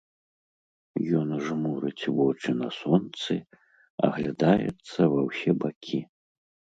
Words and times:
Ён 1.19 1.33
жмурыць 1.49 2.03
вочы 2.19 2.51
на 2.61 2.69
сонцы, 2.77 3.35
аглядаецца 4.07 4.99
ва 5.13 5.21
ўсе 5.27 5.51
бакі. 5.65 6.01